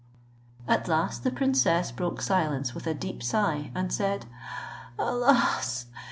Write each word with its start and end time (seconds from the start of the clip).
At 0.67 0.87
last 0.87 1.23
the 1.23 1.29
princess 1.29 1.91
broke 1.91 2.23
silence 2.23 2.73
with 2.73 2.87
a 2.87 2.95
deep 2.95 3.21
sigh, 3.21 3.69
and 3.75 3.93
said, 3.93 4.25
"Alas! 4.97 5.85